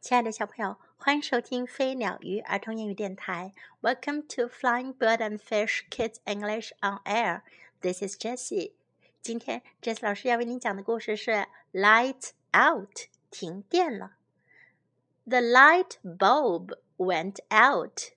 [0.00, 3.52] 亲爱的小朋友，欢迎收听飞鸟鱼儿童英语电台。
[3.82, 7.42] Welcome to Flying Bird and Fish Kids English on Air.
[7.82, 8.72] This is Jessie.
[9.20, 11.30] 今天 Jessie 老师要为你讲的故事是
[11.74, 12.94] 《Light Out》，
[13.30, 14.12] 停电了。
[15.26, 18.12] The light bulb went out.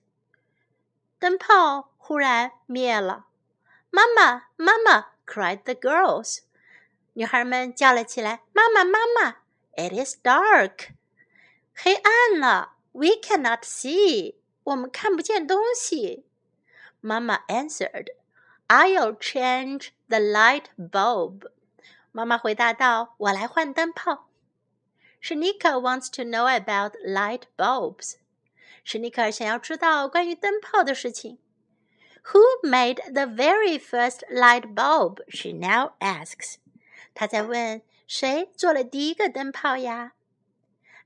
[1.18, 3.26] 灯泡忽然灭了。
[3.90, 6.38] 妈妈，妈妈！cried the girls.
[7.12, 9.36] 女孩们叫了起来：“妈妈，妈妈
[9.76, 10.94] ！”It is dark.
[11.73, 16.25] 黑暗了，We cannot see，我们看不见东西。
[16.99, 21.51] 妈妈 answered，I'll change the light bulb。
[22.11, 24.29] 妈妈回答道：“我来换灯泡。”
[25.21, 28.15] Shanika wants to know about light bulbs。
[28.83, 31.37] 史尼克想要知道关于灯泡的事情。
[32.31, 35.21] Who made the very first light bulb?
[35.29, 36.55] She now asks。
[37.13, 40.13] 她在问谁做了第一个灯泡呀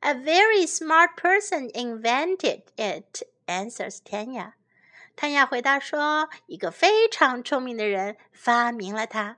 [0.01, 4.53] ？a very smart person invented it, answers Tanya.
[5.15, 9.37] 谭雅回答说：“一个非常聪明的人发明了它。”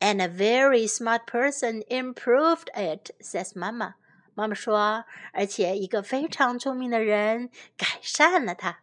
[0.00, 3.94] And a very smart person improved it, says Mama.
[4.34, 8.80] 妈妈说：“而且一个非常聪明的人改善了它。”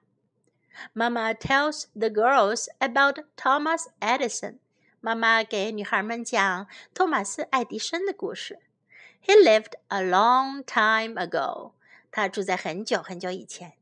[0.94, 4.59] Mama tells the girls about Thomas Edison.
[5.00, 8.59] 妈妈给女孩们讲托马斯·爱迪生的故事。
[9.20, 11.72] he lived a long time ago.
[12.11, 13.73] 他住在很久很久以前。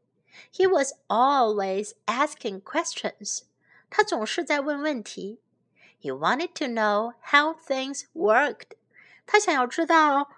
[0.51, 3.41] He was always asking questions.
[3.89, 5.39] 他总是在问问题。
[6.01, 8.77] He wanted to know how things worked.
[9.25, 10.29] 他想要知道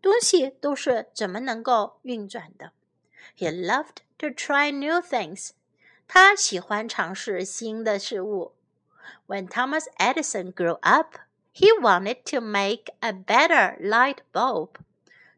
[0.00, 2.72] 东西都是怎么能够运转的。
[3.36, 5.50] He loved to try new things.
[6.06, 8.54] 他喜欢尝试新的事物。
[9.26, 11.16] When Thomas Edison grew up,
[11.56, 14.76] he wanted to make a better light bulb.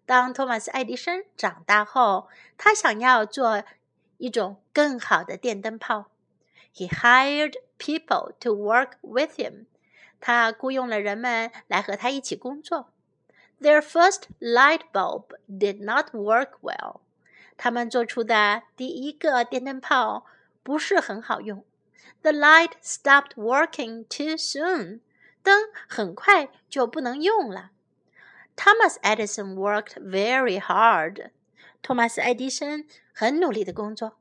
[0.07, 3.65] 当托马斯·爱迪生长大后，他想要做
[4.19, 6.11] 一种更好的电灯泡。
[6.75, 9.67] He hired people to work with him.
[10.21, 12.91] 他雇佣了人们来和他一起工作。
[13.61, 17.01] Their first light bulb did not work well.
[17.57, 20.27] 他们做出的第一个电灯泡
[20.63, 21.65] 不是很好用。
[22.23, 25.01] The light stopped working too soon.
[25.44, 27.72] 灯很快就不能用了。
[28.56, 31.32] Thomas Edison worked very hard.
[31.82, 34.18] 托马斯·爱迪生很努力的工作。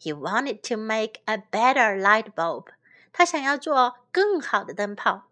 [0.00, 2.68] He wanted to make a better light bulb.
[3.12, 5.28] 他想要做更好的灯泡。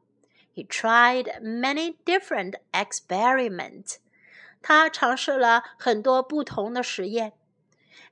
[0.55, 3.99] He tried many different experiments.
[4.61, 7.33] 他尝试了很多不同的实验。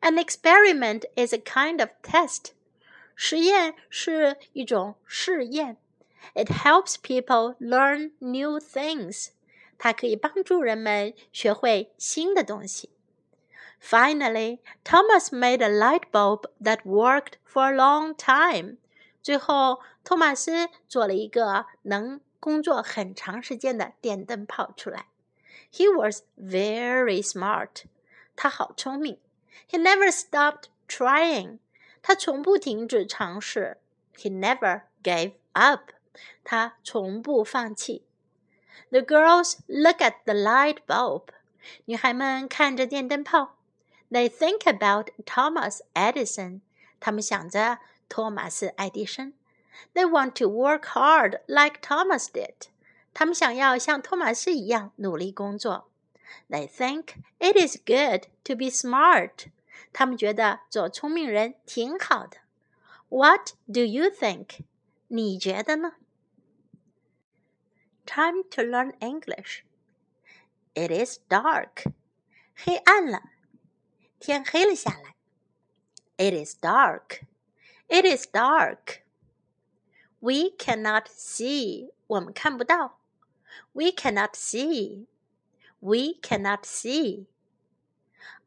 [0.00, 2.53] An experiment is a kind of test.
[3.15, 5.78] 实验是一种试验。
[6.34, 9.29] it helps people learn new things.
[9.78, 12.90] 它可以帮助人们学会新的东西。
[13.81, 18.78] Finally, Thomas made a light bulb that worked for a long time.
[19.24, 25.07] 最后，托马斯做了一个能工作很长时间的电灯泡出来。
[25.72, 27.85] He was very smart.
[28.35, 29.19] 他好聪明。
[29.69, 31.59] He never stopped trying.
[32.02, 33.78] 他从不停止尝试。
[34.16, 35.91] He never gave up.
[36.44, 38.03] 他从不放弃。
[38.90, 41.29] The girls look at the light bulb.
[41.85, 43.57] 女孩们看着电灯泡。
[44.09, 46.62] They think about Thomas Edison.
[47.00, 47.79] 他们想着
[48.09, 49.34] 托马斯·爱迪生。
[49.94, 52.68] They want to work hard like Thomas did.
[53.13, 55.88] 他们想要像托马斯一样努力工作。
[56.50, 59.47] They think it is good to be smart.
[59.94, 62.38] 他们觉得做聪明人挺好的。
[63.09, 64.59] What do you think?
[65.07, 65.94] 你觉得呢
[68.16, 69.63] ？Time to learn English.
[70.74, 71.91] It is dark.
[72.56, 73.22] 黑暗了，
[74.19, 75.16] 天黑了下来。
[76.18, 77.22] It is dark.
[77.88, 79.02] It is dark.
[80.19, 81.91] We cannot see.
[82.07, 83.00] 我们看不到。
[83.74, 85.07] We cannot see.
[85.79, 87.25] We cannot see.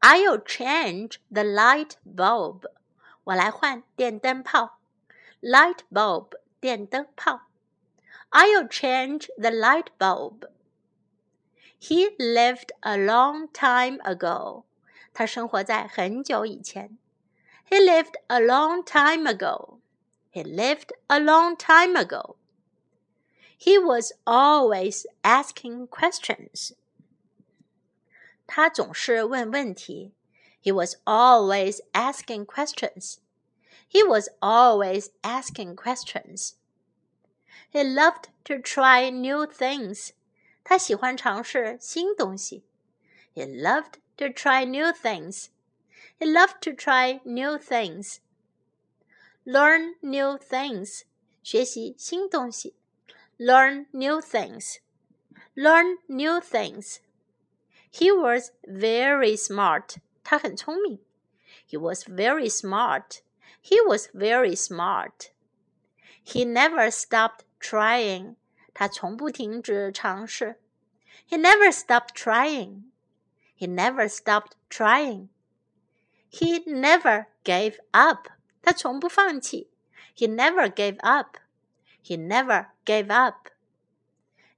[0.00, 2.70] I'll change the light bulb.
[3.25, 4.79] 我来换电灯泡。
[5.41, 7.48] Light bulb 电灯泡。
[8.31, 10.46] I'll change the light bulb.
[11.79, 14.64] He lived a long time ago.
[15.12, 16.99] 他生活在很久以前。
[17.69, 19.79] He lived a long time ago.
[20.32, 22.37] He lived a long time ago.
[23.58, 26.73] He was always asking questions.
[28.46, 30.12] 他总是问问题。
[30.62, 33.19] He was always asking questions.
[33.88, 36.55] He was always asking questions.
[37.70, 40.11] He loved to try new things.
[40.62, 42.64] 他喜欢尝试新东西。
[43.35, 45.49] He loved to try new things.
[46.19, 48.19] He loved to try new things.
[49.44, 51.02] Learn new things.
[51.43, 52.75] 学习新东西。
[53.38, 54.76] Learn new things.
[55.56, 56.99] Learn new things.
[57.93, 59.96] He was very smart.
[60.23, 61.00] 他很聪明。
[61.69, 63.23] He was very smart.
[63.62, 65.31] He was very smart.
[66.25, 68.37] He never stopped trying.
[68.73, 70.61] 他从不停止尝试。
[71.29, 72.91] He never stopped trying.
[73.56, 75.29] He never stopped trying.
[76.31, 78.29] He never gave up.
[78.62, 79.70] 他从不放弃。
[80.17, 81.38] He never gave up.
[82.02, 83.49] He never gave up.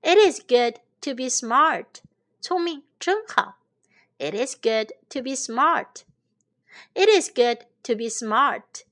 [0.03, 2.01] It is good to be smart.
[2.41, 3.59] 聪明真好。
[4.19, 6.05] It is good to be smart.
[6.95, 8.85] It is good to be smart.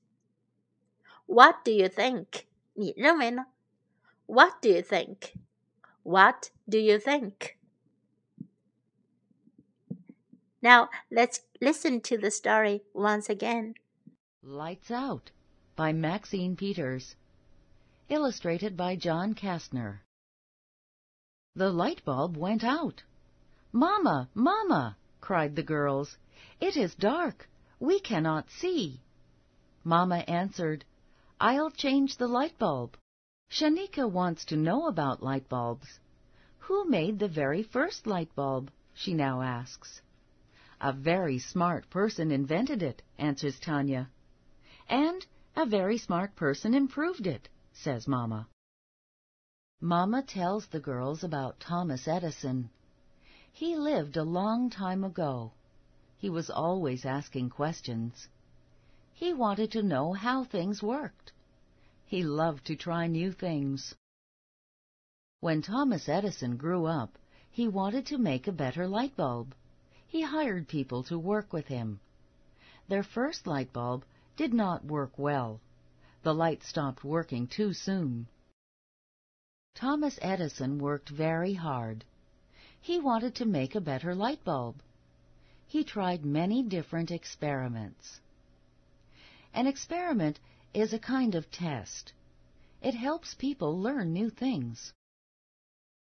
[1.25, 2.43] What do you think?
[2.73, 3.47] 你认为呢
[4.30, 5.34] ？What do you think?
[6.04, 7.58] What do you think?
[10.62, 13.74] Now let's listen to the story once again.
[14.40, 15.32] Lights Out
[15.74, 17.16] by Maxine Peters.
[18.08, 20.02] Illustrated by John Kastner.
[21.56, 23.02] The light bulb went out.
[23.72, 26.18] Mamma, Mamma, cried the girls.
[26.60, 27.48] It is dark.
[27.80, 29.00] We cannot see.
[29.82, 30.84] Mamma answered,
[31.40, 32.96] I'll change the light bulb.
[33.50, 35.98] Shanika wants to know about light bulbs.
[36.60, 38.70] Who made the very first light bulb?
[38.94, 40.00] she now asks.
[40.80, 44.08] A very smart person invented it, answers Tanya.
[44.88, 45.26] And
[45.56, 48.46] a very smart person improved it, says Mamma.
[49.80, 52.70] Mamma tells the girls about Thomas Edison.
[53.50, 55.50] He lived a long time ago.
[56.18, 58.28] He was always asking questions.
[59.12, 61.32] He wanted to know how things worked.
[62.10, 63.94] He loved to try new things.
[65.38, 67.16] When Thomas Edison grew up,
[67.52, 69.54] he wanted to make a better light bulb.
[70.08, 72.00] He hired people to work with him.
[72.88, 74.04] Their first light bulb
[74.36, 75.60] did not work well.
[76.24, 78.26] The light stopped working too soon.
[79.76, 82.04] Thomas Edison worked very hard.
[82.80, 84.82] He wanted to make a better light bulb.
[85.68, 88.18] He tried many different experiments.
[89.54, 90.40] An experiment
[90.72, 92.12] is a kind of test.
[92.80, 94.92] It helps people learn new things.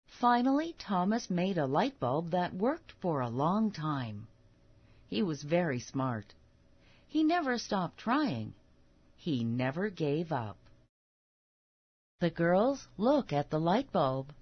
[0.08, 4.28] Finally, Thomas made a light bulb that worked for a long time.
[5.08, 6.34] He was very smart.
[7.08, 8.54] He never stopped trying.
[9.18, 10.58] He never gave up.
[12.22, 14.34] The girls look at the light bulb.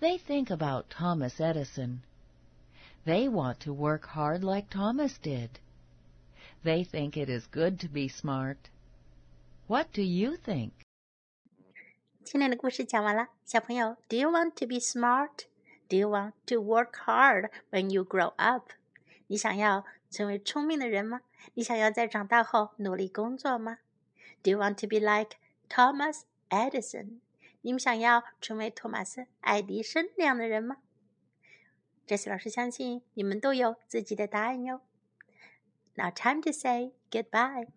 [0.00, 2.02] They think about Thomas Edison.
[3.04, 5.58] They want to work hard like Thomas did.
[6.62, 8.68] They think it is good to be smart.
[9.69, 10.71] What do you think?
[12.23, 15.45] 今天的故事讲完了，小朋友，Do you want to be smart?
[15.87, 18.71] Do you want to work hard when you grow up?
[19.27, 21.21] 你想要成为聪明的人吗？
[21.53, 23.79] 你想要在长大后努力工作吗？
[24.41, 25.37] Do you want to be like
[25.69, 27.19] Thomas Edison？
[27.61, 30.77] 你们想要成为托马斯·爱迪生那样的人吗？
[32.05, 34.81] 这次老师相信你们都有自己的答案哟。
[35.95, 37.69] Now time to say goodbye.